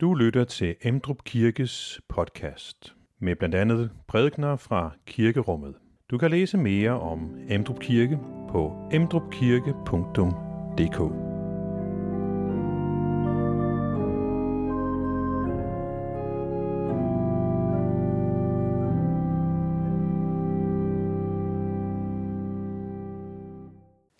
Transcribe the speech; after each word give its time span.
Du 0.00 0.14
lytter 0.14 0.44
til 0.44 0.76
Emdrup 0.82 1.24
Kirkes 1.24 2.00
podcast 2.08 2.94
med 3.18 3.36
blandt 3.36 3.54
andet 3.54 3.90
prædikner 4.08 4.56
fra 4.56 4.90
kirkerummet. 5.06 5.74
Du 6.10 6.18
kan 6.18 6.30
læse 6.30 6.58
mere 6.58 6.90
om 6.90 7.36
Emdrup 7.48 7.80
Kirke 7.80 8.18
på 8.50 8.88
emdrupkirke.dk. 8.92 10.98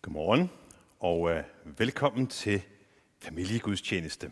Godmorgen 0.03 0.51
og 1.01 1.31
øh, 1.31 1.43
velkommen 1.79 2.27
til 2.27 2.63
familiegudstjeneste. 3.23 4.31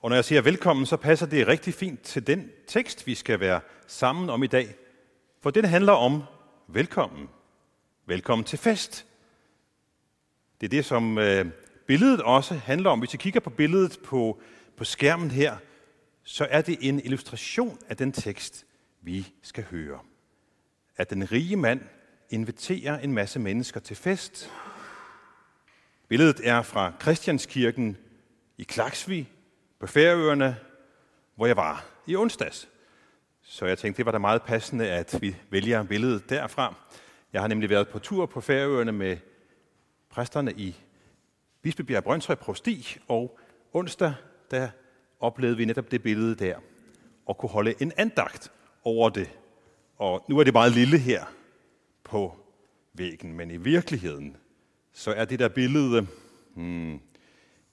Og 0.00 0.10
når 0.10 0.16
jeg 0.16 0.24
siger 0.24 0.42
velkommen, 0.42 0.86
så 0.86 0.96
passer 0.96 1.26
det 1.26 1.46
rigtig 1.46 1.74
fint 1.74 2.02
til 2.02 2.26
den 2.26 2.50
tekst, 2.66 3.06
vi 3.06 3.14
skal 3.14 3.40
være 3.40 3.60
sammen 3.86 4.30
om 4.30 4.42
i 4.42 4.46
dag. 4.46 4.74
For 5.40 5.50
den 5.50 5.64
handler 5.64 5.92
om 5.92 6.22
velkommen. 6.68 7.28
Velkommen 8.06 8.44
til 8.44 8.58
fest. 8.58 9.06
Det 10.60 10.66
er 10.66 10.70
det, 10.70 10.84
som 10.84 11.18
øh, 11.18 11.46
billedet 11.86 12.22
også 12.22 12.54
handler 12.54 12.90
om. 12.90 12.98
Hvis 12.98 13.14
I 13.14 13.16
kigger 13.16 13.40
på 13.40 13.50
billedet 13.50 13.98
på, 14.04 14.40
på 14.76 14.84
skærmen 14.84 15.30
her, 15.30 15.56
så 16.22 16.46
er 16.50 16.62
det 16.62 16.78
en 16.80 17.04
illustration 17.04 17.78
af 17.88 17.96
den 17.96 18.12
tekst, 18.12 18.66
vi 19.02 19.26
skal 19.42 19.64
høre. 19.64 19.98
At 20.96 21.10
den 21.10 21.32
rige 21.32 21.56
mand 21.56 21.80
inviterer 22.30 22.98
en 22.98 23.12
masse 23.12 23.38
mennesker 23.38 23.80
til 23.80 23.96
fest. 23.96 24.50
Billedet 26.08 26.40
er 26.44 26.62
fra 26.62 26.92
Christianskirken 27.00 27.96
i 28.58 28.62
Klaksvig 28.62 29.30
på 29.80 29.86
Færøerne, 29.86 30.56
hvor 31.34 31.46
jeg 31.46 31.56
var 31.56 31.86
i 32.06 32.16
onsdags. 32.16 32.68
Så 33.42 33.66
jeg 33.66 33.78
tænkte, 33.78 33.96
det 33.96 34.06
var 34.06 34.12
da 34.12 34.18
meget 34.18 34.42
passende, 34.42 34.90
at 34.90 35.18
vi 35.20 35.36
vælger 35.50 35.82
billedet 35.82 36.30
derfra. 36.30 36.74
Jeg 37.32 37.40
har 37.40 37.48
nemlig 37.48 37.70
været 37.70 37.88
på 37.88 37.98
tur 37.98 38.26
på 38.26 38.40
Færøerne 38.40 38.92
med 38.92 39.16
præsterne 40.10 40.52
i 40.52 40.76
Bispebjerg 41.62 42.04
Brøndshøj 42.04 42.34
Prosti, 42.34 42.98
og 43.08 43.38
onsdag, 43.72 44.14
der 44.50 44.68
oplevede 45.20 45.56
vi 45.56 45.64
netop 45.64 45.90
det 45.90 46.02
billede 46.02 46.34
der, 46.34 46.58
og 47.26 47.38
kunne 47.38 47.50
holde 47.50 47.74
en 47.80 47.92
andagt 47.96 48.52
over 48.84 49.08
det. 49.10 49.30
Og 49.96 50.24
nu 50.28 50.38
er 50.38 50.44
det 50.44 50.52
meget 50.52 50.72
lille 50.72 50.98
her 50.98 51.24
på 52.04 52.36
væggen, 52.94 53.32
men 53.32 53.50
i 53.50 53.56
virkeligheden, 53.56 54.36
så 54.92 55.12
er 55.12 55.24
det 55.24 55.38
der 55.38 55.48
billede, 55.48 56.06
hmm, 56.54 57.00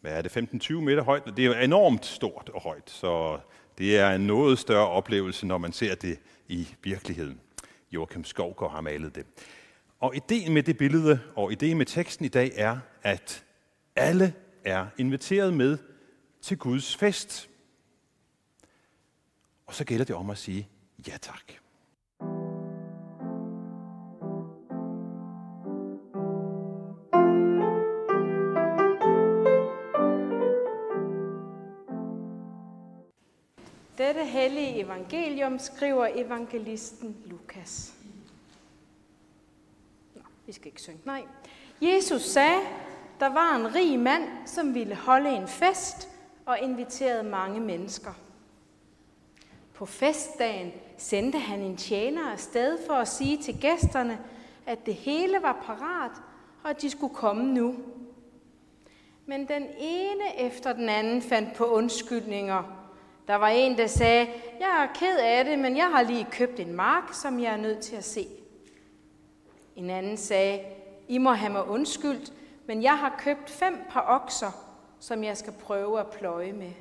hvad 0.06 0.18
er 0.18 0.22
det, 0.22 0.38
15-20 0.64 0.74
meter 0.74 1.04
højt? 1.04 1.24
Det 1.26 1.40
er 1.40 1.46
jo 1.46 1.54
enormt 1.54 2.06
stort 2.06 2.50
og 2.54 2.62
højt, 2.62 2.90
så 2.90 3.40
det 3.78 3.98
er 3.98 4.12
en 4.12 4.28
noget 4.28 4.60
større 4.60 4.88
oplevelse, 4.88 5.46
når 5.46 5.58
man 5.58 5.74
ser 5.74 5.96
det 5.96 6.20
i 6.48 6.68
virkeligheden. 6.84 7.40
Joachim 7.92 8.24
Skovgaard 8.24 8.72
har 8.72 8.82
malet 8.82 9.16
det. 9.16 9.26
Og 10.00 10.16
ideen 10.16 10.54
med 10.54 10.64
det 10.64 10.78
billede 10.78 11.20
og 11.36 11.52
ideen 11.52 11.78
med 11.78 11.86
teksten 11.86 12.26
i 12.26 12.28
dag 12.28 12.52
er, 12.56 12.78
at 13.04 13.44
alle 13.96 14.34
er 14.64 14.86
inviteret 14.98 15.54
med 15.54 15.78
til 16.42 16.58
Guds 16.58 16.96
fest. 16.96 17.50
Og 19.68 19.74
så 19.74 19.86
gælder 19.86 20.06
det 20.06 20.16
om 20.16 20.30
at 20.30 20.38
sige 20.38 20.68
ja 21.08 21.18
tak. 21.22 21.65
Evangelium 34.86 35.60
skriver 35.60 36.08
evangelisten 36.16 37.18
Lukas. 37.26 37.94
Nå, 40.16 40.22
vi 40.46 40.52
skal 40.52 40.68
ikke 40.68 40.82
synge. 40.82 41.00
Nej. 41.06 41.24
Jesus 41.82 42.22
sagde, 42.22 42.62
der 43.20 43.30
var 43.30 43.56
en 43.56 43.76
rig 43.76 44.00
mand, 44.00 44.24
som 44.46 44.74
ville 44.74 44.96
holde 44.96 45.30
en 45.30 45.48
fest 45.48 46.10
og 46.46 46.60
inviterede 46.60 47.24
mange 47.24 47.60
mennesker. 47.60 48.12
På 49.74 49.86
festdagen 49.86 50.72
sendte 50.98 51.40
han 51.40 51.62
en 51.62 51.78
tjener 51.78 52.32
afsted 52.32 52.78
for 52.88 52.94
at 52.94 53.08
sige 53.08 53.38
til 53.38 53.62
gæsterne, 53.62 54.20
at 54.66 54.86
det 54.86 54.94
hele 54.94 55.38
var 55.42 55.64
parat, 55.66 56.12
og 56.64 56.70
at 56.70 56.82
de 56.82 56.90
skulle 56.90 57.16
komme 57.16 57.54
nu. 57.54 57.76
Men 59.26 59.48
den 59.48 59.68
ene 59.78 60.40
efter 60.40 60.74
den 60.74 60.90
anden 60.90 61.22
fandt 61.22 61.54
på 61.54 61.66
undskyldninger 61.66 62.75
der 63.28 63.36
var 63.36 63.48
en, 63.48 63.78
der 63.78 63.88
sagde, 63.88 64.28
jeg 64.60 64.84
er 64.84 64.94
ked 65.00 65.18
af 65.18 65.46
det, 65.46 65.60
men 65.60 65.78
jeg 65.78 65.92
har 65.92 66.04
lige 66.04 66.28
købt 66.32 66.60
en 66.60 66.74
mark, 66.74 67.14
som 67.14 67.40
jeg 67.40 67.54
er 67.54 67.58
nødt 67.58 67.80
til 67.80 67.96
at 67.96 68.04
se. 68.04 68.28
En 69.76 69.90
anden 69.90 70.18
sagde, 70.18 70.60
I 71.08 71.18
må 71.18 71.32
have 71.32 71.52
mig 71.52 71.68
undskyldt, 71.68 72.34
men 72.68 72.84
jeg 72.84 72.98
har 72.98 73.16
købt 73.20 73.50
fem 73.50 73.78
par 73.90 74.06
okser, 74.08 74.52
som 75.00 75.24
jeg 75.24 75.38
skal 75.38 75.54
prøve 75.54 76.00
at 76.00 76.08
pløje 76.08 76.54
med. 76.54 76.72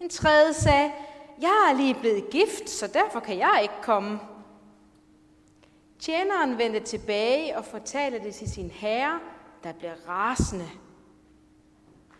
En 0.00 0.08
tredje 0.08 0.52
sagde, 0.52 0.92
jeg 1.40 1.68
er 1.70 1.76
lige 1.76 1.94
blevet 1.94 2.30
gift, 2.30 2.70
så 2.70 2.86
derfor 2.86 3.20
kan 3.20 3.38
jeg 3.38 3.58
ikke 3.62 3.74
komme. 3.82 4.20
Tjeneren 5.98 6.58
vendte 6.58 6.80
tilbage 6.80 7.58
og 7.58 7.64
fortalte 7.64 8.18
det 8.18 8.34
til 8.34 8.50
sin 8.50 8.70
herre, 8.70 9.20
der 9.64 9.72
blev 9.72 9.90
rasende. 10.08 10.68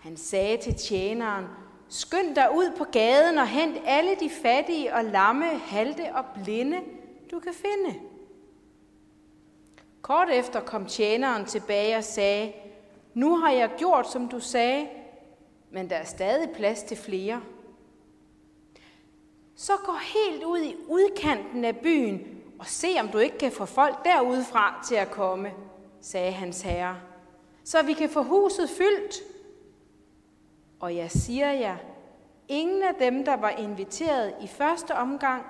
Han 0.00 0.16
sagde 0.16 0.56
til 0.56 0.74
tjeneren, 0.74 1.46
Skynd 1.88 2.34
dig 2.34 2.48
ud 2.54 2.70
på 2.78 2.84
gaden 2.84 3.38
og 3.38 3.48
hent 3.48 3.76
alle 3.84 4.16
de 4.20 4.30
fattige 4.30 4.94
og 4.94 5.04
lamme, 5.04 5.46
halte 5.46 6.14
og 6.14 6.24
blinde, 6.34 6.80
du 7.30 7.40
kan 7.40 7.54
finde. 7.54 8.00
Kort 10.02 10.30
efter 10.30 10.60
kom 10.60 10.86
tjeneren 10.86 11.44
tilbage 11.44 11.96
og 11.96 12.04
sagde, 12.04 12.52
nu 13.14 13.36
har 13.36 13.50
jeg 13.50 13.70
gjort, 13.78 14.12
som 14.12 14.28
du 14.28 14.40
sagde, 14.40 14.88
men 15.70 15.90
der 15.90 15.96
er 15.96 16.04
stadig 16.04 16.50
plads 16.50 16.82
til 16.82 16.96
flere. 16.96 17.42
Så 19.56 19.72
gå 19.84 19.92
helt 19.92 20.44
ud 20.44 20.58
i 20.58 20.76
udkanten 20.88 21.64
af 21.64 21.76
byen 21.76 22.42
og 22.58 22.66
se, 22.66 22.88
om 23.00 23.08
du 23.08 23.18
ikke 23.18 23.38
kan 23.38 23.52
få 23.52 23.64
folk 23.64 24.04
derudefra 24.04 24.84
til 24.88 24.94
at 24.94 25.10
komme, 25.10 25.52
sagde 26.00 26.32
hans 26.32 26.62
herre, 26.62 26.96
så 27.64 27.82
vi 27.82 27.92
kan 27.92 28.10
få 28.10 28.22
huset 28.22 28.70
fyldt. 28.70 29.14
Og 30.80 30.96
jeg 30.96 31.10
siger 31.10 31.52
jer, 31.52 31.76
ingen 32.48 32.82
af 32.82 32.94
dem, 32.94 33.24
der 33.24 33.36
var 33.36 33.50
inviteret 33.50 34.34
i 34.42 34.46
første 34.46 34.94
omgang, 34.94 35.44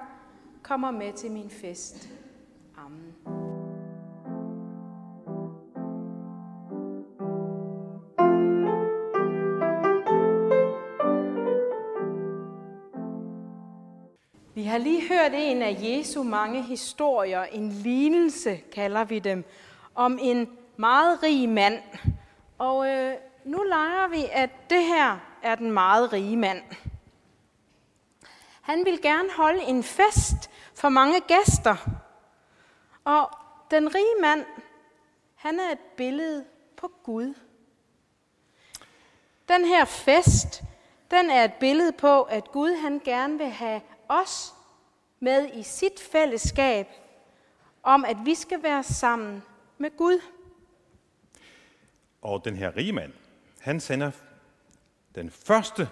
kommer 0.63 0.91
med 0.91 1.13
til 1.13 1.31
min 1.31 1.51
fest. 1.51 2.09
Amen. 2.77 3.15
Vi 14.55 14.63
har 14.63 14.79
lige 14.79 15.09
hørt 15.09 15.33
en 15.35 15.63
af 15.63 15.79
Jesu 15.83 16.23
mange 16.23 16.63
historier, 16.63 17.43
en 17.43 17.69
lignelse 17.69 18.57
kalder 18.73 19.05
vi 19.05 19.19
dem, 19.19 19.45
om 19.95 20.19
en 20.23 20.49
meget 20.77 21.23
rig 21.23 21.49
mand. 21.49 21.83
Og 22.59 22.89
øh, 22.89 23.15
nu 23.47 23.63
leger 23.63 24.09
vi, 24.09 24.25
at 24.33 24.51
det 24.71 24.85
her 24.85 25.19
er 25.43 25.55
den 25.55 25.71
meget 25.71 26.13
rige 26.13 26.37
mand. 26.37 26.63
Han 28.61 28.85
vil 28.85 29.03
gerne 29.03 29.29
holde 29.37 29.63
en 29.63 29.83
fest 29.83 30.51
for 30.75 30.89
mange 30.89 31.21
gæster. 31.21 31.77
Og 33.05 33.31
den 33.71 33.95
rige 33.95 34.21
mand, 34.21 34.47
han 35.35 35.61
er 35.61 35.73
et 35.73 35.79
billede 35.97 36.45
på 36.77 36.91
Gud. 37.03 37.35
Den 39.49 39.65
her 39.65 39.85
fest, 39.85 40.63
den 41.11 41.31
er 41.31 41.45
et 41.45 41.55
billede 41.61 41.93
på, 41.93 42.23
at 42.23 42.53
Gud 42.53 42.81
han 42.83 43.01
gerne 43.05 43.39
vil 43.39 43.51
have 43.51 43.81
os 44.09 44.55
med 45.21 45.51
i 45.55 45.63
sit 45.63 46.01
fællesskab, 46.13 46.87
om 47.83 48.05
at 48.05 48.17
vi 48.25 48.35
skal 48.35 48.63
være 48.63 48.83
sammen 48.83 49.43
med 49.79 49.97
Gud. 49.97 50.21
Og 52.23 52.45
den 52.45 52.57
her 52.57 52.77
rige 52.77 52.93
mand, 52.93 53.13
han 53.67 53.81
sender 53.81 54.11
den 55.15 55.31
første 55.31 55.89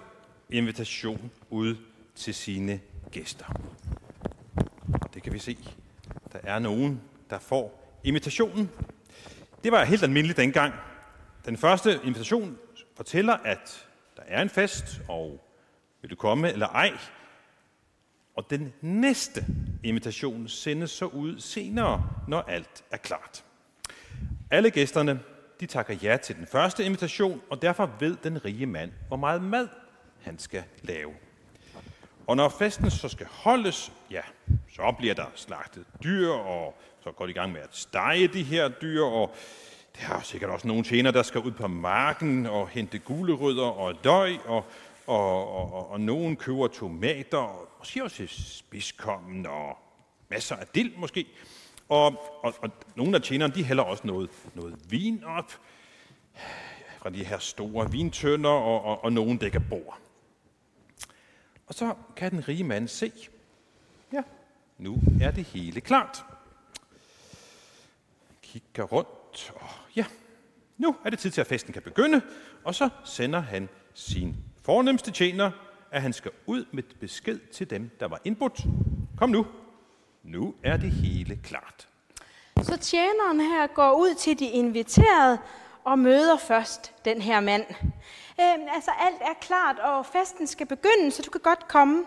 invitation 0.50 1.30
ud 1.50 1.76
til 2.14 2.34
sine 2.34 2.80
gæster. 3.10 3.44
Det 5.14 5.22
kan 5.22 5.32
vi 5.32 5.38
se. 5.38 5.58
Der 6.32 6.38
er 6.42 6.58
nogen, 6.58 7.00
der 7.30 7.38
får 7.38 7.98
invitationen. 8.04 8.70
Det 9.64 9.72
var 9.72 9.84
helt 9.84 10.02
almindeligt 10.02 10.36
dengang. 10.36 10.74
Den 11.44 11.56
første 11.56 12.00
invitation 12.04 12.58
fortæller, 12.96 13.34
at 13.34 13.86
der 14.16 14.22
er 14.26 14.42
en 14.42 14.50
fest, 14.50 15.00
og 15.08 15.44
vil 16.02 16.10
du 16.10 16.16
komme 16.16 16.52
eller 16.52 16.66
ej? 16.66 16.92
Og 18.36 18.50
den 18.50 18.72
næste 18.80 19.46
invitation 19.84 20.48
sendes 20.48 20.90
så 20.90 21.06
ud 21.06 21.40
senere, 21.40 22.10
når 22.28 22.42
alt 22.42 22.84
er 22.90 22.96
klart. 22.96 23.44
Alle 24.50 24.70
gæsterne 24.70 25.20
de 25.64 25.68
takker 25.68 25.94
ja 25.94 26.16
til 26.16 26.36
den 26.36 26.46
første 26.46 26.84
invitation, 26.84 27.42
og 27.50 27.62
derfor 27.62 27.90
ved 28.00 28.16
den 28.22 28.44
rige 28.44 28.66
mand, 28.66 28.92
hvor 29.08 29.16
meget 29.16 29.42
mad 29.42 29.68
han 30.22 30.38
skal 30.38 30.62
lave. 30.82 31.12
Og 32.26 32.36
når 32.36 32.48
festen 32.48 32.90
så 32.90 33.08
skal 33.08 33.26
holdes, 33.26 33.92
ja, 34.10 34.20
så 34.74 34.94
bliver 34.98 35.14
der 35.14 35.26
slagtet 35.34 35.84
dyr, 36.04 36.30
og 36.30 36.78
så 37.04 37.10
går 37.12 37.26
de 37.26 37.30
i 37.30 37.34
gang 37.34 37.52
med 37.52 37.60
at 37.60 37.68
stege 37.70 38.26
de 38.26 38.42
her 38.42 38.68
dyr, 38.68 39.02
og 39.02 39.34
der 40.00 40.14
er 40.14 40.20
sikkert 40.20 40.50
også 40.50 40.68
nogle 40.68 40.84
tjener, 40.84 41.10
der 41.10 41.22
skal 41.22 41.40
ud 41.40 41.50
på 41.50 41.66
marken 41.66 42.46
og 42.46 42.68
hente 42.68 42.98
gulerødder 42.98 43.66
og 43.66 43.94
løg, 44.04 44.38
og, 44.46 44.64
og, 45.06 45.54
og, 45.54 45.72
og, 45.72 45.90
og 45.90 46.00
nogen 46.00 46.36
køber 46.36 46.68
tomater, 46.68 47.38
og 47.38 47.68
måske 47.78 48.04
også 48.04 48.26
spidskommen, 48.28 49.46
og 49.46 49.78
masser 50.28 50.56
af 50.56 50.66
dild 50.74 50.96
måske. 50.96 51.26
Og, 51.88 52.42
og, 52.44 52.54
og 52.58 52.70
nogle 52.96 53.16
af 53.16 53.22
tjenerne, 53.22 53.54
de 53.54 53.64
hælder 53.64 53.82
også 53.82 54.06
noget, 54.06 54.30
noget 54.54 54.76
vin 54.88 55.24
op 55.24 55.52
fra 56.98 57.10
de 57.10 57.24
her 57.24 57.38
store 57.38 57.90
vintønder, 57.90 58.50
og, 58.50 58.84
og, 58.84 59.04
og 59.04 59.12
nogen 59.12 59.38
dækker 59.38 59.60
bord. 59.70 59.98
Og 61.66 61.74
så 61.74 61.94
kan 62.16 62.30
den 62.30 62.48
rige 62.48 62.64
mand 62.64 62.88
se, 62.88 63.12
ja, 64.12 64.22
nu 64.78 65.02
er 65.20 65.30
det 65.30 65.44
hele 65.44 65.80
klart. 65.80 66.24
Kigger 68.42 68.84
rundt, 68.84 69.52
og 69.54 69.68
ja, 69.96 70.04
nu 70.78 70.96
er 71.04 71.10
det 71.10 71.18
tid 71.18 71.30
til, 71.30 71.40
at 71.40 71.46
festen 71.46 71.72
kan 71.72 71.82
begynde, 71.82 72.22
og 72.64 72.74
så 72.74 72.88
sender 73.04 73.40
han 73.40 73.68
sin 73.94 74.36
fornemmeste 74.62 75.10
tjener, 75.10 75.50
at 75.90 76.02
han 76.02 76.12
skal 76.12 76.30
ud 76.46 76.64
med 76.72 76.82
besked 77.00 77.38
til 77.52 77.70
dem, 77.70 77.90
der 78.00 78.08
var 78.08 78.20
indbudt. 78.24 78.64
Kom 79.16 79.30
nu, 79.30 79.46
nu 80.24 80.54
er 80.62 80.76
det 80.76 80.90
hele 80.90 81.38
klart. 81.42 81.88
Så 82.62 82.76
tjeneren 82.76 83.40
her 83.40 83.66
går 83.66 83.92
ud 83.92 84.14
til 84.14 84.38
de 84.38 84.46
inviterede 84.46 85.38
og 85.84 85.98
møder 85.98 86.36
først 86.36 86.92
den 87.04 87.22
her 87.22 87.40
mand. 87.40 87.64
Øhm, 88.40 88.68
altså 88.74 88.90
alt 89.00 89.20
er 89.20 89.34
klart, 89.40 89.78
og 89.78 90.06
festen 90.06 90.46
skal 90.46 90.66
begynde, 90.66 91.10
så 91.10 91.22
du 91.22 91.30
kan 91.30 91.40
godt 91.40 91.68
komme. 91.68 92.04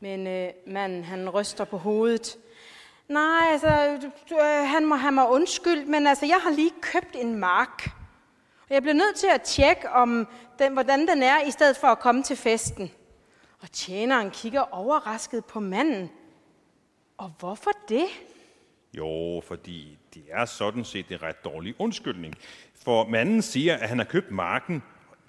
Men 0.00 0.26
øh, 0.26 0.48
manden, 0.66 1.04
han 1.04 1.28
ryster 1.28 1.64
på 1.64 1.78
hovedet. 1.78 2.36
Nej, 3.08 3.48
altså, 3.52 3.98
du, 4.30 4.34
øh, 4.34 4.68
han 4.68 4.86
må 4.86 4.94
have 4.94 5.12
mig 5.12 5.28
undskyld, 5.28 5.84
men 5.84 6.06
altså, 6.06 6.26
jeg 6.26 6.38
har 6.42 6.50
lige 6.50 6.72
købt 6.80 7.16
en 7.16 7.34
mark. 7.34 7.90
Og 8.68 8.74
jeg 8.74 8.82
bliver 8.82 8.94
nødt 8.94 9.16
til 9.16 9.28
at 9.34 9.42
tjekke, 9.42 9.90
om 9.90 10.28
den, 10.58 10.72
hvordan 10.72 11.08
den 11.08 11.22
er, 11.22 11.42
i 11.46 11.50
stedet 11.50 11.76
for 11.76 11.86
at 11.86 11.98
komme 11.98 12.22
til 12.22 12.36
festen. 12.36 12.90
Og 13.60 13.72
tjeneren 13.72 14.30
kigger 14.30 14.60
overrasket 14.74 15.44
på 15.44 15.60
manden. 15.60 16.10
Og 17.18 17.32
hvorfor 17.38 17.70
det? 17.88 18.06
Jo, 18.96 19.42
fordi 19.46 19.98
det 20.14 20.22
er 20.30 20.44
sådan 20.44 20.84
set 20.84 21.06
en 21.10 21.22
ret 21.22 21.44
dårlig 21.44 21.74
undskyldning. 21.78 22.34
For 22.84 23.08
manden 23.08 23.42
siger, 23.42 23.76
at 23.76 23.88
han 23.88 23.98
har 23.98 24.04
købt 24.04 24.30
marken. 24.30 24.82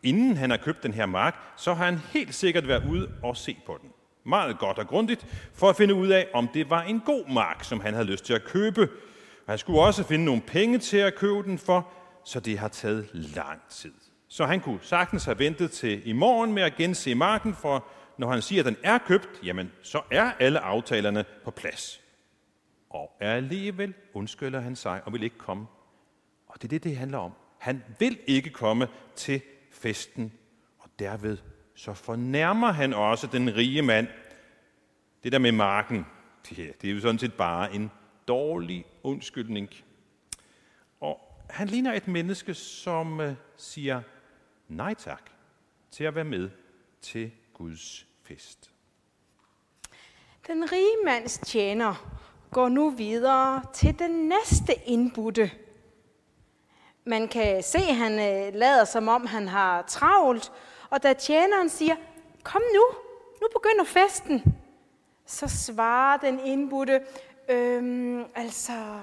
Inden 0.03 0.37
han 0.37 0.49
har 0.49 0.57
købt 0.57 0.83
den 0.83 0.93
her 0.93 1.05
mark, 1.05 1.35
så 1.57 1.73
har 1.73 1.85
han 1.85 1.97
helt 1.97 2.35
sikkert 2.35 2.67
været 2.67 2.89
ude 2.89 3.11
og 3.23 3.37
se 3.37 3.57
på 3.65 3.77
den. 3.81 3.89
Meget 4.23 4.59
godt 4.59 4.77
og 4.77 4.87
grundigt, 4.87 5.25
for 5.53 5.69
at 5.69 5.75
finde 5.75 5.93
ud 5.93 6.07
af, 6.07 6.27
om 6.33 6.47
det 6.47 6.69
var 6.69 6.81
en 6.81 6.99
god 7.05 7.33
mark, 7.33 7.63
som 7.63 7.79
han 7.79 7.93
havde 7.93 8.05
lyst 8.05 8.25
til 8.25 8.33
at 8.33 8.43
købe. 8.43 8.89
Han 9.47 9.57
skulle 9.57 9.81
også 9.81 10.03
finde 10.03 10.25
nogle 10.25 10.41
penge 10.41 10.77
til 10.77 10.97
at 10.97 11.15
købe 11.15 11.43
den 11.43 11.57
for, 11.57 11.87
så 12.25 12.39
det 12.39 12.59
har 12.59 12.67
taget 12.67 13.09
lang 13.13 13.61
tid. 13.69 13.93
Så 14.27 14.45
han 14.45 14.59
kunne 14.59 14.79
sagtens 14.81 15.25
have 15.25 15.39
ventet 15.39 15.71
til 15.71 16.07
i 16.07 16.13
morgen 16.13 16.53
med 16.53 16.63
at 16.63 16.75
gense 16.75 17.15
marken, 17.15 17.55
for 17.55 17.85
når 18.21 18.31
han 18.31 18.41
siger, 18.41 18.61
at 18.61 18.65
den 18.65 18.77
er 18.83 18.97
købt, 18.97 19.29
jamen 19.43 19.71
så 19.81 20.01
er 20.11 20.31
alle 20.39 20.59
aftalerne 20.59 21.25
på 21.43 21.51
plads. 21.51 22.01
Og 22.89 23.11
alligevel 23.19 23.93
undskylder 24.13 24.59
han 24.59 24.75
sig 24.75 25.01
og 25.05 25.13
vil 25.13 25.23
ikke 25.23 25.37
komme. 25.37 25.67
Og 26.47 26.61
det 26.61 26.63
er 26.63 26.69
det, 26.69 26.83
det 26.83 26.97
handler 26.97 27.17
om. 27.17 27.31
Han 27.59 27.83
vil 27.99 28.19
ikke 28.27 28.49
komme 28.49 28.87
til 29.15 29.41
festen, 29.71 30.33
og 30.79 30.89
derved 30.99 31.37
så 31.75 31.93
fornærmer 31.93 32.71
han 32.71 32.93
også 32.93 33.27
den 33.27 33.55
rige 33.55 33.81
mand. 33.81 34.07
Det 35.23 35.31
der 35.31 35.39
med 35.39 35.51
marken, 35.51 36.05
det 36.49 36.81
det 36.81 36.89
er 36.89 36.93
jo 36.93 36.99
sådan 36.99 37.19
set 37.19 37.33
bare 37.33 37.75
en 37.75 37.91
dårlig 38.27 38.85
undskyldning. 39.03 39.69
Og 40.99 41.45
han 41.49 41.67
ligner 41.67 41.93
et 41.93 42.07
menneske, 42.07 42.53
som 42.53 43.19
øh, 43.19 43.33
siger 43.57 44.01
nej 44.67 44.93
tak 44.93 45.29
til 45.91 46.03
at 46.03 46.15
være 46.15 46.23
med 46.23 46.49
til 47.01 47.31
Guds 47.53 48.10
fest. 48.33 48.71
Den 50.47 50.71
rige 50.71 50.97
mands 51.05 51.37
tjener 51.37 51.95
går 52.51 52.69
nu 52.69 52.89
videre 52.89 53.63
til 53.73 53.99
den 53.99 54.11
næste 54.11 54.73
indbudte. 54.85 55.51
Man 57.05 57.27
kan 57.27 57.63
se, 57.63 57.77
at 57.77 57.95
han 57.95 58.11
øh, 58.11 58.55
lader 58.55 58.85
som 58.85 59.07
om, 59.07 59.25
han 59.25 59.47
har 59.47 59.81
travlt, 59.81 60.51
og 60.89 61.03
da 61.03 61.13
tjeneren 61.13 61.69
siger, 61.69 61.95
kom 62.43 62.61
nu, 62.73 62.97
nu 63.41 63.47
begynder 63.53 63.85
festen, 63.85 64.43
så 65.25 65.47
svarer 65.47 66.17
den 66.17 66.39
indbudte, 66.39 67.01
øhm, 67.49 68.25
altså, 68.35 68.99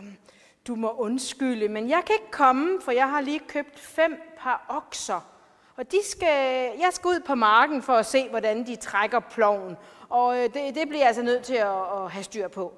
du 0.67 0.75
må 0.75 0.91
undskylde, 0.91 1.69
men 1.69 1.89
jeg 1.89 2.03
kan 2.07 2.15
ikke 2.15 2.31
komme, 2.31 2.81
for 2.81 2.93
jeg 2.93 3.11
har 3.11 3.21
lige 3.21 3.41
købt 3.49 3.79
fem 3.79 4.21
par 4.39 4.67
okser. 4.69 5.38
Og 5.79 5.93
de 5.93 5.99
skal, 6.05 6.73
jeg 6.81 6.91
skal 6.93 7.09
ud 7.09 7.21
på 7.27 7.35
marken 7.35 7.83
for 7.83 7.93
at 7.93 8.07
se, 8.07 8.29
hvordan 8.29 8.67
de 8.67 8.77
trækker 8.77 9.21
ploven. 9.21 9.77
Og 10.09 10.37
øh, 10.37 10.43
det, 10.43 10.55
det 10.55 10.89
bliver 10.89 10.99
jeg 10.99 11.07
altså 11.07 11.23
nødt 11.23 11.43
til 11.43 11.55
at, 11.55 11.83
at 11.97 12.11
have 12.11 12.23
styr 12.23 12.49
på. 12.49 12.75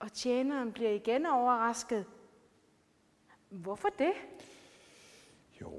Og 0.00 0.12
tjeneren 0.12 0.72
bliver 0.72 0.90
igen 0.90 1.26
overrasket. 1.26 2.04
Hvorfor 3.50 3.88
det? 3.98 4.12
Jo, 5.60 5.70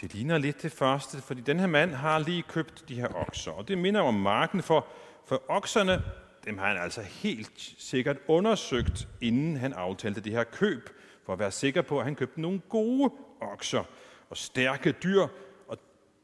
det 0.00 0.14
ligner 0.14 0.38
lidt 0.38 0.62
det 0.62 0.72
første, 0.72 1.22
fordi 1.22 1.40
den 1.40 1.60
her 1.60 1.66
mand 1.66 1.90
har 1.90 2.18
lige 2.18 2.42
købt 2.42 2.88
de 2.88 2.94
her 2.94 3.08
okser, 3.14 3.52
og 3.52 3.68
det 3.68 3.78
minder 3.78 4.00
om 4.00 4.14
marken, 4.14 4.62
for, 4.62 4.86
for 5.24 5.42
okserne, 5.48 6.02
dem 6.44 6.58
har 6.58 6.68
han 6.68 6.76
altså 6.76 7.02
helt 7.02 7.74
sikkert 7.78 8.16
undersøgt, 8.28 9.08
inden 9.20 9.56
han 9.56 9.72
aftalte 9.72 10.20
det 10.20 10.32
her 10.32 10.44
køb, 10.44 10.90
for 11.26 11.32
at 11.32 11.38
være 11.38 11.50
sikker 11.50 11.82
på, 11.82 11.98
at 11.98 12.04
han 12.04 12.14
købte 12.14 12.40
nogle 12.40 12.60
gode 12.68 13.12
okser 13.40 13.84
og 14.30 14.36
stærke 14.36 14.92
dyr, 14.92 15.26
og 15.68 15.78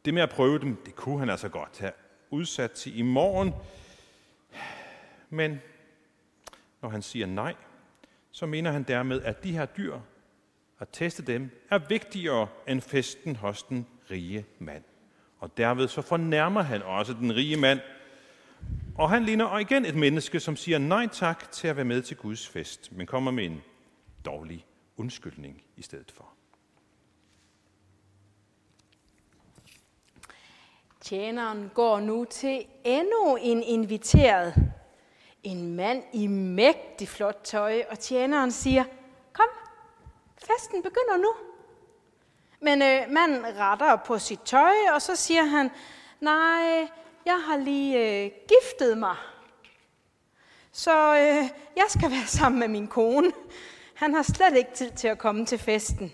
det 0.05 0.14
med 0.14 0.23
at 0.23 0.31
prøve 0.31 0.58
dem, 0.58 0.76
det 0.87 0.94
kunne 0.94 1.19
han 1.19 1.31
altså 1.31 1.49
godt 1.49 1.79
have 1.79 1.93
udsat 2.31 2.70
til 2.70 2.99
i 2.99 3.02
morgen. 3.02 3.55
Men 5.31 5.61
når 6.82 6.88
han 6.88 7.02
siger 7.02 7.26
nej, 7.26 7.55
så 8.31 8.47
mener 8.47 8.70
han 8.70 8.82
dermed, 8.82 9.23
at 9.23 9.44
de 9.44 9.52
her 9.52 9.67
dyr, 9.67 9.99
at 10.79 10.88
teste 10.93 11.23
dem, 11.23 11.50
er 11.70 11.79
vigtigere 11.79 12.49
end 12.69 12.81
festen 12.81 13.37
hos 13.37 13.62
den 13.62 13.87
rige 14.11 14.47
mand. 14.58 14.85
Og 15.38 15.56
derved 15.56 15.88
så 15.88 16.02
fornærmer 16.02 16.62
han 16.62 16.82
også 16.82 17.12
den 17.12 17.35
rige 17.35 17.57
mand, 17.57 17.80
og 18.95 19.11
han 19.11 19.25
ligner 19.25 19.59
igen 19.59 19.85
et 19.85 19.95
menneske, 19.95 20.40
som 20.40 20.57
siger 20.57 20.78
nej 20.78 21.09
tak 21.12 21.50
til 21.50 21.69
at 21.69 21.76
være 21.76 21.85
med 21.85 22.02
til 22.02 22.16
Guds 22.16 22.49
fest, 22.49 22.92
men 22.92 23.07
kommer 23.07 23.30
med 23.30 23.45
en 23.45 23.62
dårlig 24.25 24.66
undskyldning 24.97 25.62
i 25.76 25.83
stedet 25.83 26.12
for. 26.16 26.28
Tjeneren 31.11 31.71
går 31.75 32.00
nu 32.00 32.25
til 32.25 32.67
endnu 32.85 33.37
en 33.40 33.62
inviteret. 33.62 34.55
En 35.43 35.76
mand 35.76 36.02
i 36.12 36.26
mægtig 36.26 37.09
flot 37.09 37.40
tøj, 37.45 37.83
og 37.90 37.99
tjeneren 37.99 38.52
siger, 38.52 38.85
kom, 39.33 39.47
festen 40.37 40.83
begynder 40.83 41.17
nu. 41.17 41.33
Men 42.61 42.83
øh, 42.83 43.11
manden 43.11 43.57
retter 43.59 43.97
på 43.97 44.19
sit 44.19 44.40
tøj, 44.45 44.73
og 44.95 45.02
så 45.02 45.17
siger 45.17 45.45
han, 45.45 45.71
nej, 46.21 46.88
jeg 47.26 47.43
har 47.47 47.57
lige 47.57 48.25
øh, 48.25 48.31
giftet 48.49 48.99
mig. 48.99 49.17
Så 50.73 51.17
øh, 51.17 51.50
jeg 51.76 51.87
skal 51.88 52.11
være 52.11 52.26
sammen 52.26 52.59
med 52.59 52.69
min 52.69 52.88
kone. 52.88 53.33
Han 53.95 54.14
har 54.14 54.23
slet 54.23 54.57
ikke 54.57 54.75
tid 54.75 54.90
til 54.90 55.09
at 55.09 55.19
komme 55.19 55.47
til 55.47 55.59
festen. 55.59 56.12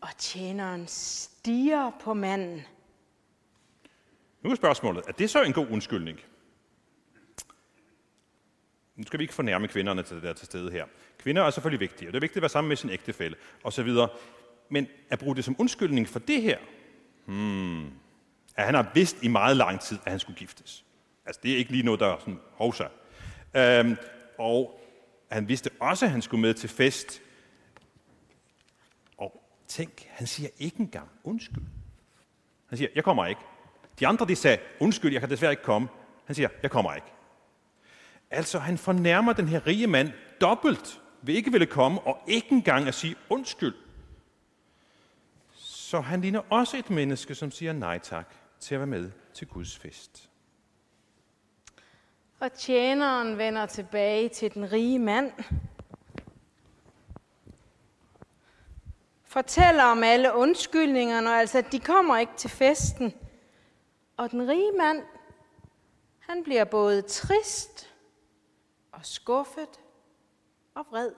Og 0.00 0.08
tjeneren 0.18 0.84
stiger 0.88 1.90
på 2.00 2.14
manden. 2.14 2.66
Nu 4.46 4.52
er 4.52 4.56
spørgsmålet, 4.56 5.04
er 5.08 5.12
det 5.12 5.30
så 5.30 5.42
en 5.42 5.52
god 5.52 5.66
undskyldning? 5.70 6.20
Nu 8.96 9.04
skal 9.06 9.18
vi 9.18 9.24
ikke 9.24 9.34
fornærme 9.34 9.68
kvinderne 9.68 10.02
til 10.02 10.16
det 10.16 10.22
der 10.22 10.32
til 10.32 10.46
stede 10.46 10.70
her. 10.70 10.84
Kvinder 11.18 11.42
er 11.42 11.50
selvfølgelig 11.50 11.80
vigtige, 11.80 12.08
og 12.08 12.12
det 12.12 12.18
er 12.18 12.20
vigtigt 12.20 12.36
at 12.36 12.42
være 12.42 12.48
sammen 12.48 12.68
med 12.68 12.76
sin 12.76 12.90
ægtefælle 12.90 13.36
osv. 13.64 13.88
Men 14.68 14.86
at 15.10 15.18
bruge 15.18 15.36
det 15.36 15.44
som 15.44 15.56
undskyldning 15.58 16.08
for 16.08 16.18
det 16.18 16.42
her, 16.42 16.58
hmm, 17.24 17.84
at 18.56 18.64
han 18.64 18.74
har 18.74 18.90
vidst 18.94 19.22
i 19.22 19.28
meget 19.28 19.56
lang 19.56 19.80
tid, 19.80 19.98
at 20.04 20.10
han 20.10 20.20
skulle 20.20 20.38
giftes. 20.38 20.84
Altså, 21.26 21.40
det 21.42 21.52
er 21.52 21.56
ikke 21.56 21.70
lige 21.70 21.82
noget, 21.82 22.00
der 22.00 22.06
er 22.06 22.18
sådan 22.18 22.40
hovsa. 22.52 22.86
Øhm, 23.56 23.96
og 24.38 24.80
han 25.30 25.48
vidste 25.48 25.70
også, 25.80 26.04
at 26.04 26.10
han 26.10 26.22
skulle 26.22 26.40
med 26.40 26.54
til 26.54 26.68
fest. 26.68 27.22
Og 29.16 29.42
tænk, 29.68 30.06
han 30.08 30.26
siger 30.26 30.48
ikke 30.58 30.80
engang 30.80 31.08
undskyld. 31.24 31.64
Han 32.68 32.78
siger, 32.78 32.88
jeg 32.94 33.04
kommer 33.04 33.26
ikke. 33.26 33.40
De 34.00 34.06
andre, 34.06 34.26
de 34.26 34.36
sagde, 34.36 34.58
undskyld, 34.80 35.12
jeg 35.12 35.20
kan 35.20 35.30
desværre 35.30 35.52
ikke 35.52 35.62
komme. 35.62 35.88
Han 36.24 36.34
siger, 36.34 36.48
jeg 36.62 36.70
kommer 36.70 36.94
ikke. 36.94 37.06
Altså, 38.30 38.58
han 38.58 38.78
fornærmer 38.78 39.32
den 39.32 39.48
her 39.48 39.66
rige 39.66 39.86
mand 39.86 40.12
dobbelt 40.40 41.00
ved 41.22 41.34
ikke 41.34 41.52
ville 41.52 41.66
komme 41.66 42.00
og 42.00 42.18
ikke 42.26 42.52
engang 42.52 42.88
at 42.88 42.94
sige 42.94 43.16
undskyld. 43.30 43.74
Så 45.54 46.00
han 46.00 46.20
ligner 46.20 46.40
også 46.50 46.76
et 46.76 46.90
menneske, 46.90 47.34
som 47.34 47.50
siger 47.50 47.72
nej 47.72 47.98
tak 47.98 48.34
til 48.60 48.74
at 48.74 48.80
være 48.80 48.86
med 48.86 49.10
til 49.34 49.46
Guds 49.46 49.78
fest. 49.78 50.30
Og 52.40 52.52
tjeneren 52.52 53.38
vender 53.38 53.66
tilbage 53.66 54.28
til 54.28 54.54
den 54.54 54.72
rige 54.72 54.98
mand. 54.98 55.32
Fortæller 59.24 59.84
om 59.84 60.02
alle 60.02 60.34
undskyldningerne, 60.34 61.38
altså 61.38 61.58
at 61.58 61.72
de 61.72 61.80
kommer 61.80 62.18
ikke 62.18 62.32
til 62.36 62.50
festen. 62.50 63.14
Og 64.16 64.30
den 64.30 64.48
rige 64.48 64.72
mand, 64.72 65.02
han 66.18 66.42
bliver 66.42 66.64
både 66.64 67.02
trist 67.02 67.94
og 68.92 69.06
skuffet 69.06 69.80
og 70.74 70.86
vred. 70.90 71.10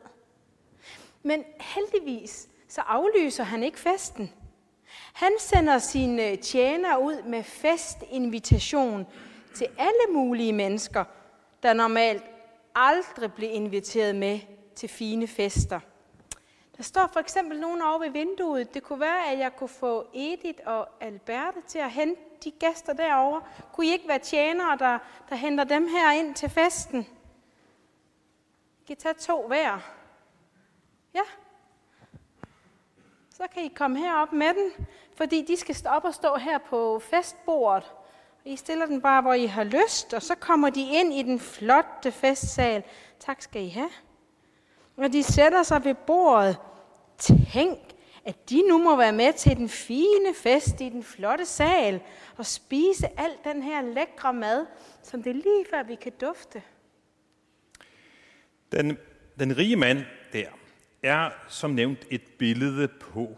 Men 1.22 1.44
heldigvis 1.60 2.48
så 2.68 2.80
aflyser 2.80 3.44
han 3.44 3.62
ikke 3.62 3.78
festen. 3.78 4.32
Han 5.12 5.32
sender 5.38 5.78
sine 5.78 6.36
tjener 6.36 6.96
ud 6.96 7.22
med 7.22 7.42
festinvitation 7.42 9.06
til 9.54 9.66
alle 9.78 10.14
mulige 10.14 10.52
mennesker, 10.52 11.04
der 11.62 11.72
normalt 11.72 12.22
aldrig 12.74 13.32
bliver 13.32 13.52
inviteret 13.52 14.14
med 14.14 14.40
til 14.74 14.88
fine 14.88 15.26
fester. 15.26 15.80
Der 16.78 16.84
står 16.84 17.06
for 17.12 17.20
eksempel 17.20 17.60
nogen 17.60 17.82
over 17.82 17.98
ved 17.98 18.10
vinduet. 18.10 18.74
Det 18.74 18.82
kunne 18.82 19.00
være, 19.00 19.32
at 19.32 19.38
jeg 19.38 19.56
kunne 19.56 19.68
få 19.68 20.06
Edith 20.14 20.58
og 20.66 20.88
Alberte 21.00 21.60
til 21.66 21.78
at 21.78 21.90
hente 21.90 22.20
de 22.44 22.50
gæster 22.50 22.92
derovre. 22.92 23.42
Kunne 23.72 23.86
I 23.86 23.92
ikke 23.92 24.08
være 24.08 24.18
tjenere, 24.18 24.76
der, 24.78 24.98
der 25.28 25.34
henter 25.34 25.64
dem 25.64 25.88
her 25.88 26.12
ind 26.12 26.34
til 26.34 26.50
festen? 26.50 27.06
I 28.80 28.84
kan 28.86 28.96
tage 28.96 29.14
to 29.14 29.46
hver. 29.46 29.78
Ja. 31.14 31.20
Så 33.30 33.46
kan 33.54 33.62
I 33.62 33.68
komme 33.68 33.98
herop 33.98 34.32
med 34.32 34.54
den, 34.54 34.86
fordi 35.16 35.42
de 35.42 35.56
skal 35.56 35.76
op 35.86 36.04
og 36.04 36.14
stå 36.14 36.36
her 36.36 36.58
på 36.58 36.98
festbordet. 36.98 37.92
I 38.44 38.56
stiller 38.56 38.86
den 38.86 39.00
bare, 39.00 39.22
hvor 39.22 39.32
I 39.32 39.46
har 39.46 39.64
lyst, 39.64 40.14
og 40.14 40.22
så 40.22 40.34
kommer 40.34 40.70
de 40.70 40.92
ind 40.92 41.14
i 41.14 41.22
den 41.22 41.40
flotte 41.40 42.12
festsal. 42.12 42.82
Tak 43.20 43.42
skal 43.42 43.62
I 43.62 43.68
have. 43.68 43.90
Og 44.96 45.12
de 45.12 45.22
sætter 45.22 45.62
sig 45.62 45.84
ved 45.84 45.94
bordet. 45.94 46.58
Tænk, 47.18 47.78
at 48.24 48.50
de 48.50 48.62
nu 48.68 48.78
må 48.78 48.96
være 48.96 49.12
med 49.12 49.32
til 49.32 49.56
den 49.56 49.68
fine 49.68 50.34
fest 50.34 50.80
i 50.80 50.88
den 50.88 51.02
flotte 51.02 51.46
sal 51.46 52.00
og 52.36 52.46
spise 52.46 53.20
al 53.20 53.30
den 53.44 53.62
her 53.62 53.82
lækre 53.82 54.32
mad, 54.34 54.66
som 55.02 55.22
det 55.22 55.34
lige 55.34 55.64
før 55.70 55.82
vi 55.82 55.94
kan 55.94 56.12
dufte. 56.20 56.62
Den, 58.72 58.98
den 59.38 59.56
rige 59.58 59.76
mand 59.76 60.04
der 60.32 60.46
er 61.02 61.30
som 61.48 61.70
nævnt 61.70 62.06
et 62.10 62.22
billede 62.38 62.88
på 62.88 63.28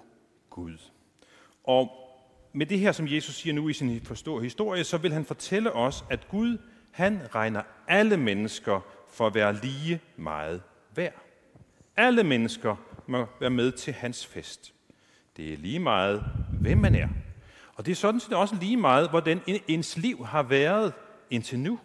Gud. 0.50 0.78
Og 1.64 1.90
med 2.52 2.66
det 2.66 2.78
her, 2.78 2.92
som 2.92 3.08
Jesus 3.08 3.34
siger 3.34 3.54
nu 3.54 3.68
i 3.68 3.72
sin 3.72 3.88
historie, 4.42 4.84
så 4.84 4.98
vil 4.98 5.12
han 5.12 5.24
fortælle 5.24 5.72
os, 5.72 6.04
at 6.10 6.28
Gud, 6.28 6.58
han 6.90 7.20
regner 7.34 7.62
alle 7.88 8.16
mennesker 8.16 8.80
for 9.08 9.26
at 9.26 9.34
være 9.34 9.56
lige 9.62 10.00
meget 10.16 10.62
værd. 10.94 11.22
Alle 11.96 12.24
mennesker 12.24 12.76
må 13.10 13.26
være 13.40 13.50
med 13.50 13.72
til 13.72 13.92
hans 13.92 14.26
fest. 14.26 14.74
Det 15.36 15.52
er 15.52 15.56
lige 15.56 15.78
meget, 15.78 16.24
hvem 16.60 16.78
man 16.78 16.94
er. 16.94 17.08
Og 17.74 17.86
det 17.86 17.92
er 17.92 17.96
sådan 17.96 18.20
set 18.20 18.32
også 18.32 18.54
lige 18.54 18.76
meget, 18.76 19.10
hvordan 19.10 19.40
ens 19.68 19.96
liv 19.96 20.26
har 20.26 20.42
været 20.42 20.92
indtil 21.30 21.58
nu. 21.58 21.78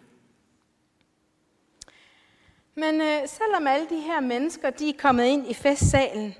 Men 2.74 3.00
øh, 3.00 3.28
selvom 3.28 3.66
alle 3.66 3.88
de 3.88 4.00
her 4.00 4.20
mennesker 4.20 4.70
de 4.70 4.88
er 4.88 4.92
kommet 4.98 5.24
ind 5.24 5.50
i 5.50 5.54
festsalen, 5.54 6.34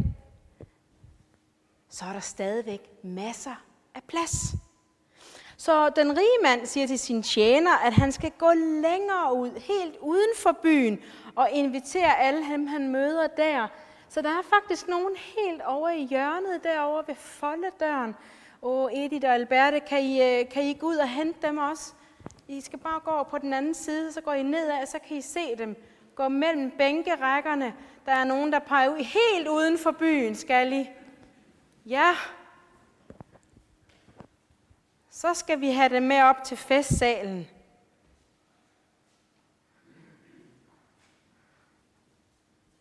så 1.89 2.05
er 2.05 2.13
der 2.13 2.21
stadigvæk 2.21 2.81
masser 3.03 3.65
af 3.95 4.03
plads. 4.09 4.55
Så 5.57 5.89
den 5.89 6.19
rige 6.19 6.39
mand 6.43 6.67
siger 6.67 6.87
til 6.87 6.99
sin 6.99 7.23
tjener, 7.23 7.77
at 7.77 7.93
han 7.93 8.13
skal 8.13 8.31
gå 8.39 8.53
længere 8.83 9.35
ud, 9.35 9.61
helt 9.61 9.97
uden 10.01 10.31
for 10.37 10.59
byen, 10.63 10.99
og 11.35 11.51
invitere 11.51 12.19
alle 12.19 12.51
dem, 12.53 12.67
han 12.67 12.89
møder 12.89 13.27
der. 13.27 13.69
Så 14.17 14.23
der 14.23 14.29
er 14.29 14.43
faktisk 14.43 14.89
nogen 14.89 15.17
helt 15.17 15.63
over 15.63 15.89
i 15.89 16.05
hjørnet 16.05 16.65
derovre 16.65 17.05
ved 17.07 17.15
foldedøren. 17.15 18.17
Og 18.63 18.99
Edith 18.99 19.27
og 19.29 19.35
Alberte, 19.35 19.81
kan 19.81 20.03
I, 20.03 20.23
øh, 20.23 20.49
kan 20.49 20.63
I 20.63 20.75
gå 20.75 20.87
ud 20.87 20.97
og 20.97 21.09
hente 21.09 21.47
dem 21.47 21.59
også? 21.59 21.93
I 22.49 22.61
skal 22.61 22.79
bare 22.79 23.01
gå 23.01 23.11
over 23.11 23.25
på 23.25 23.39
den 23.39 23.53
anden 23.53 23.75
side, 23.75 24.13
så 24.13 24.21
går 24.21 24.33
I 24.33 24.43
nedad, 24.43 24.87
så 24.87 24.99
kan 25.09 25.17
I 25.17 25.21
se 25.21 25.57
dem. 25.59 25.77
Gå 26.15 26.29
mellem 26.29 26.71
bænkerækkerne. 26.71 27.75
Der 28.07 28.13
er 28.13 28.25
nogen, 28.25 28.53
der 28.53 28.59
peger 28.59 28.89
ud 28.89 28.99
helt 28.99 29.49
uden 29.49 29.79
for 29.79 29.91
byen, 29.91 30.35
skal 30.35 30.73
I? 30.73 30.89
Ja, 31.87 32.15
så 35.11 35.35
skal 35.35 35.61
vi 35.61 35.71
have 35.71 35.89
dem 35.89 36.03
med 36.03 36.23
op 36.23 36.45
til 36.45 36.57
festsalen. 36.57 37.49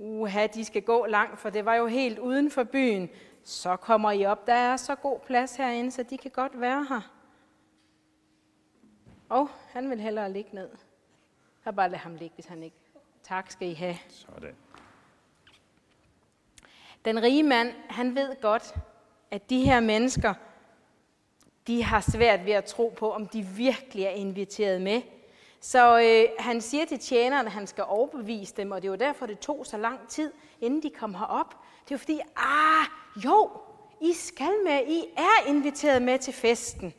Uha, 0.05 0.47
de 0.47 0.65
skal 0.65 0.81
gå 0.81 1.05
langt, 1.05 1.39
for 1.39 1.49
det 1.49 1.65
var 1.65 1.75
jo 1.75 1.87
helt 1.87 2.19
uden 2.19 2.51
for 2.51 2.63
byen. 2.63 3.09
Så 3.43 3.75
kommer 3.75 4.11
I 4.11 4.25
op. 4.25 4.47
Der 4.47 4.53
er 4.53 4.77
så 4.77 4.95
god 4.95 5.19
plads 5.19 5.55
herinde, 5.55 5.91
så 5.91 6.03
de 6.03 6.17
kan 6.17 6.31
godt 6.31 6.61
være 6.61 6.85
her. 6.89 7.11
Og 9.29 9.49
han 9.67 9.89
vil 9.89 9.99
hellere 9.99 10.31
ligge 10.31 10.55
ned. 10.55 10.69
Jeg 11.65 11.75
bare 11.75 11.89
lade 11.89 12.01
ham 12.01 12.15
ligge, 12.15 12.33
hvis 12.35 12.45
han 12.45 12.63
ikke. 12.63 12.75
Tak 13.23 13.51
skal 13.51 13.67
I 13.67 13.73
have. 13.73 13.95
Sådan. 14.09 14.55
Den 17.05 17.23
rige 17.23 17.43
mand, 17.43 17.73
han 17.89 18.15
ved 18.15 18.41
godt, 18.41 18.75
at 19.31 19.49
de 19.49 19.63
her 19.63 19.79
mennesker, 19.79 20.33
de 21.67 21.83
har 21.83 22.01
svært 22.01 22.45
ved 22.45 22.53
at 22.53 22.65
tro 22.65 22.93
på, 22.97 23.11
om 23.11 23.27
de 23.27 23.41
virkelig 23.41 24.03
er 24.03 24.09
inviteret 24.09 24.81
med. 24.81 25.01
Så 25.65 25.99
øh, 25.99 26.43
han 26.45 26.61
siger 26.61 26.85
til 26.85 26.99
tjeneren, 26.99 27.45
at 27.45 27.51
han 27.51 27.67
skal 27.67 27.83
overbevise 27.87 28.53
dem, 28.57 28.71
og 28.71 28.81
det 28.81 28.89
var 28.91 28.95
derfor, 28.95 29.25
det 29.25 29.39
tog 29.39 29.65
så 29.65 29.77
lang 29.77 30.07
tid, 30.07 30.31
inden 30.61 30.83
de 30.83 30.89
kom 30.99 31.15
herop. 31.15 31.55
Det 31.83 31.91
var 31.91 31.97
fordi, 31.97 32.19
ah, 32.35 32.85
jo, 33.25 33.51
I 34.01 34.13
skal 34.13 34.51
med, 34.65 34.81
I 34.87 35.03
er 35.17 35.49
inviteret 35.49 36.01
med 36.01 36.19
til 36.19 36.33
festen. 36.33 36.93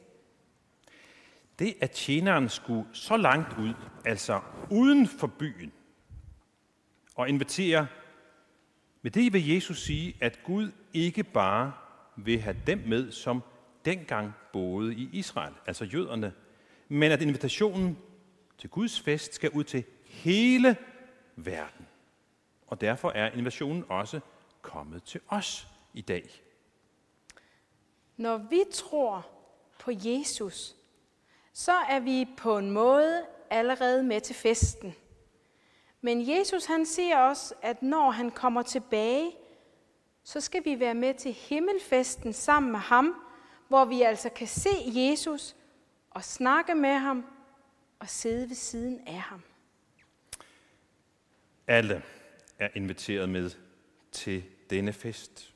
Det, 1.58 1.74
at 1.80 1.90
tjeneren 1.90 2.48
skulle 2.48 2.84
så 2.92 3.16
langt 3.16 3.58
ud, 3.58 3.74
altså 4.04 4.40
uden 4.70 5.06
for 5.06 5.26
byen, 5.26 5.72
og 7.14 7.28
invitere, 7.28 7.86
med 9.02 9.10
det 9.10 9.32
vil 9.32 9.48
Jesus 9.48 9.82
sige, 9.82 10.16
at 10.20 10.38
Gud 10.44 10.70
ikke 10.92 11.24
bare 11.24 11.72
vil 12.16 12.40
have 12.40 12.56
dem 12.66 12.82
med, 12.86 13.12
som 13.12 13.42
dengang 13.84 14.32
boede 14.52 14.94
i 14.94 15.08
Israel, 15.12 15.54
altså 15.66 15.84
jøderne, 15.84 16.32
men 16.88 17.12
at 17.12 17.22
invitationen 17.22 17.98
til 18.58 18.70
Guds 18.70 19.00
fest 19.00 19.34
skal 19.34 19.50
ud 19.50 19.64
til 19.64 19.84
hele 20.04 20.76
verden. 21.36 21.86
Og 22.66 22.80
derfor 22.80 23.10
er 23.10 23.30
invasionen 23.30 23.84
også 23.88 24.20
kommet 24.62 25.02
til 25.02 25.20
os 25.28 25.68
i 25.94 26.00
dag. 26.00 26.42
Når 28.16 28.36
vi 28.36 28.64
tror 28.72 29.26
på 29.78 29.90
Jesus, 29.94 30.76
så 31.52 31.72
er 31.72 32.00
vi 32.00 32.28
på 32.36 32.58
en 32.58 32.70
måde 32.70 33.26
allerede 33.50 34.02
med 34.02 34.20
til 34.20 34.34
festen. 34.34 34.94
Men 36.00 36.28
Jesus 36.30 36.64
han 36.64 36.86
siger 36.86 37.18
også, 37.18 37.54
at 37.62 37.82
når 37.82 38.10
han 38.10 38.30
kommer 38.30 38.62
tilbage, 38.62 39.32
så 40.24 40.40
skal 40.40 40.64
vi 40.64 40.80
være 40.80 40.94
med 40.94 41.14
til 41.14 41.32
himmelfesten 41.32 42.32
sammen 42.32 42.72
med 42.72 42.80
ham, 42.80 43.14
hvor 43.68 43.84
vi 43.84 44.02
altså 44.02 44.28
kan 44.28 44.46
se 44.46 44.70
Jesus 44.86 45.56
og 46.10 46.24
snakke 46.24 46.74
med 46.74 46.94
ham 46.94 47.24
og 47.98 48.08
sidde 48.08 48.48
ved 48.48 48.56
siden 48.56 49.00
af 49.06 49.20
ham. 49.20 49.42
Alle 51.66 52.02
er 52.58 52.68
inviteret 52.74 53.28
med 53.28 53.50
til 54.12 54.44
denne 54.70 54.92
fest. 54.92 55.54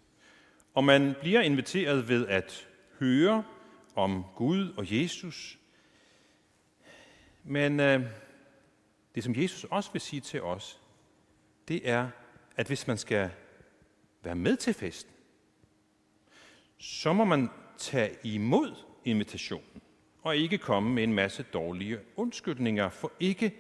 Og 0.75 0.85
man 0.85 1.15
bliver 1.21 1.41
inviteret 1.41 2.09
ved 2.09 2.27
at 2.27 2.69
høre 2.99 3.45
om 3.95 4.25
Gud 4.37 4.73
og 4.77 5.01
Jesus. 5.01 5.59
Men 7.45 7.81
øh, 7.81 8.03
det, 9.15 9.25
som 9.25 9.37
Jesus 9.37 9.65
også 9.65 9.93
vil 9.93 10.01
sige 10.01 10.21
til 10.21 10.43
os, 10.43 10.81
det 11.69 11.89
er, 11.89 12.11
at 12.57 12.67
hvis 12.67 12.87
man 12.87 12.99
skal 12.99 13.31
være 14.23 14.35
med 14.35 14.57
til 14.57 14.75
festen, 14.75 15.13
så 16.79 17.13
må 17.13 17.25
man 17.25 17.49
tage 17.79 18.17
imod 18.25 18.75
invitationen 19.05 19.80
og 20.23 20.37
ikke 20.37 20.59
komme 20.59 20.95
med 20.95 21.03
en 21.03 21.13
masse 21.13 21.43
dårlige 21.43 22.01
undskyldninger 22.17 22.89
for 22.89 23.13
ikke 23.21 23.57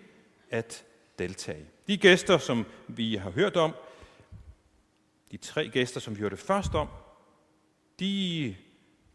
at 0.50 0.84
deltage. 1.18 1.66
De 1.86 1.96
gæster, 1.96 2.38
som 2.38 2.66
vi 2.88 3.16
har 3.16 3.30
hørt 3.30 3.56
om, 3.56 3.74
de 5.30 5.36
tre 5.36 5.68
gæster, 5.68 6.00
som 6.00 6.16
vi 6.16 6.20
hørte 6.20 6.36
først 6.36 6.74
om, 6.74 6.88
de 8.00 8.56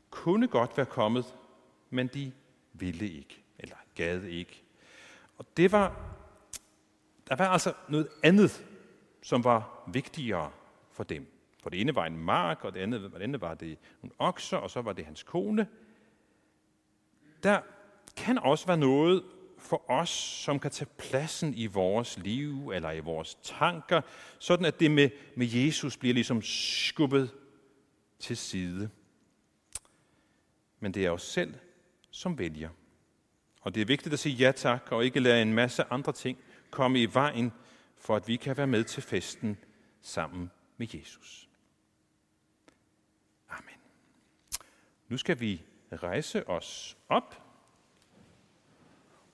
kunne 0.10 0.48
godt 0.48 0.78
være 0.78 0.86
kommet, 0.86 1.36
men 1.90 2.08
de 2.08 2.32
ville 2.74 3.10
ikke, 3.10 3.44
eller 3.60 3.76
gad 3.96 4.24
ikke. 4.24 4.64
Og 5.38 5.46
det 5.58 5.72
var, 5.72 6.16
der 7.30 7.36
var 7.36 7.48
altså 7.48 7.74
noget 7.90 8.08
andet, 8.24 8.66
som 9.22 9.44
var 9.44 9.84
vigtigere 9.94 10.52
for 10.92 11.04
dem. 11.04 11.28
For 11.64 11.70
det 11.70 11.82
ene 11.82 11.96
var 11.96 12.06
en 12.06 12.18
mark, 12.18 12.64
og 12.64 12.74
det 12.74 12.80
andet, 12.80 13.02
det 13.02 13.22
andet 13.22 13.42
var 13.42 13.54
det 13.54 13.78
nogle 14.02 14.16
okser, 14.20 14.58
og 14.58 14.70
så 14.70 14.82
var 14.82 14.94
det 14.94 15.06
hans 15.06 15.24
kone. 15.24 15.68
Der 17.46 17.62
kan 18.18 18.38
også 18.38 18.68
være 18.68 18.78
noget 18.78 19.24
for 19.58 19.92
os, 19.92 20.10
som 20.10 20.60
kan 20.60 20.72
tage 20.72 20.90
pladsen 20.98 21.54
i 21.54 21.66
vores 21.66 22.18
liv 22.18 22.70
eller 22.70 22.92
i 22.92 23.00
vores 23.00 23.36
tanker, 23.44 24.02
sådan 24.40 24.66
at 24.66 24.80
det 24.80 24.92
med, 24.92 25.10
med 25.36 25.48
Jesus 25.48 25.98
bliver 25.98 26.14
ligesom 26.14 26.42
skubbet 26.42 27.32
til 28.20 28.38
side. 28.38 28.90
Men 30.80 30.94
det 30.94 31.06
er 31.06 31.12
os 31.12 31.22
selv, 31.22 31.54
som 32.12 32.38
vælger. 32.38 32.70
Og 33.62 33.76
det 33.76 33.82
er 33.82 33.86
vigtigt 33.86 34.14
at 34.14 34.20
sige 34.20 34.36
ja 34.36 34.52
tak, 34.52 34.92
og 34.92 35.06
ikke 35.06 35.20
lade 35.20 35.42
en 35.42 35.54
masse 35.54 35.84
andre 35.84 36.12
ting 36.12 36.38
komme 36.72 37.02
i 37.02 37.14
vejen, 37.14 37.52
for 37.98 38.16
at 38.16 38.28
vi 38.28 38.36
kan 38.36 38.58
være 38.58 38.68
med 38.68 38.84
til 38.84 39.04
festen 39.04 39.58
sammen 40.02 40.52
med 40.78 40.88
Jesus. 40.94 41.50
Amen. 43.50 43.80
Nu 45.10 45.18
skal 45.18 45.40
vi 45.40 45.62
rejse 46.04 46.50
os 46.50 46.98
op 47.10 47.42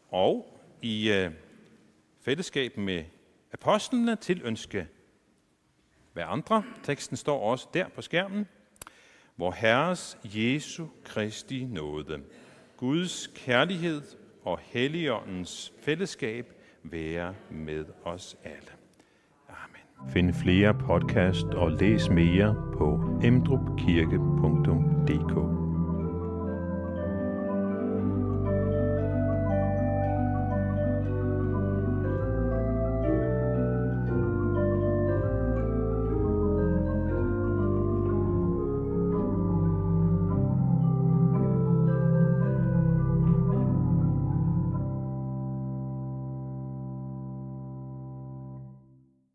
og 0.10 0.60
i 0.82 1.12
øh, 1.12 1.32
fællesskab 2.22 2.78
med 2.78 3.04
apostlene 3.54 4.16
til 4.16 4.42
ønske 4.44 4.88
hver 6.14 6.26
andre. 6.26 6.64
Teksten 6.84 7.18
står 7.18 7.52
også 7.52 7.68
der 7.74 7.90
på 7.90 8.02
skærmen. 8.02 8.48
Hvor 9.36 9.52
Herres 9.52 10.18
Jesu 10.24 10.86
Kristi 11.04 11.66
nåde, 11.66 12.22
Guds 12.78 13.28
kærlighed 13.36 14.02
og 14.44 14.60
Helligåndens 14.64 15.74
fællesskab 15.82 16.54
være 16.84 17.36
med 17.50 17.86
os 18.04 18.38
alle. 18.44 18.72
Amen. 19.50 20.12
Find 20.14 20.34
flere 20.34 20.74
podcast 20.74 21.46
og 21.46 21.72
læs 21.72 22.10
mere 22.10 22.56
på 22.78 23.20
emdrupkirke.dk 23.24 25.61